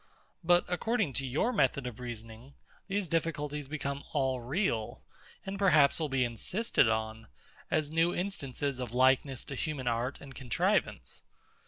[0.43, 2.55] But according to your method of reasoning,
[2.87, 5.03] these difficulties become all real;
[5.45, 7.27] and perhaps will be insisted on,
[7.69, 11.21] as new instances of likeness to human art and contrivance.